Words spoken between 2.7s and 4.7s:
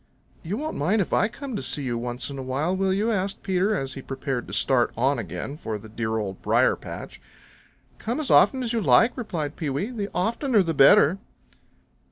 will you?" asked Peter as he prepared to